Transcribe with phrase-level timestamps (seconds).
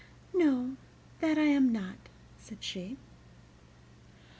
[0.33, 0.77] "No,
[1.19, 1.97] that I am not,"
[2.35, 2.97] said she.